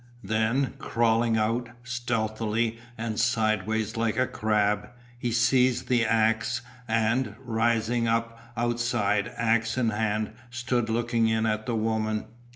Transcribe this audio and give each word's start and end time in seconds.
Then, 0.23 0.73
crawling 0.79 1.37
out, 1.37 1.69
stealthily 1.83 2.79
and 2.97 3.19
side 3.19 3.67
ways 3.67 3.95
like 3.95 4.17
a 4.17 4.25
crab, 4.25 4.89
he 5.19 5.31
seized 5.31 5.89
the 5.89 6.03
axe 6.07 6.61
and, 6.87 7.35
rising 7.39 8.07
up 8.07 8.39
outside, 8.57 9.31
axe 9.35 9.77
in 9.77 9.91
hand, 9.91 10.31
stood 10.49 10.89
looking 10.89 11.27
in 11.27 11.45
at 11.45 11.67
the 11.67 11.75
woman. 11.75 12.25